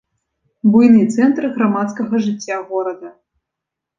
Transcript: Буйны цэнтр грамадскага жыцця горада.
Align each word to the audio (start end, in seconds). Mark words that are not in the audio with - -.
Буйны 0.75 1.01
цэнтр 1.17 1.43
грамадскага 1.57 2.21
жыцця 2.27 2.57
горада. 2.69 3.09